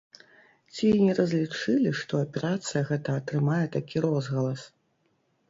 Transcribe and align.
Ці 0.75 0.87
не 1.09 1.13
разлічылі, 1.19 1.91
што 1.99 2.23
аперацыя 2.29 2.81
гэта 2.89 3.09
атрымае 3.19 3.61
такі 3.79 3.95
розгалас? 4.09 4.61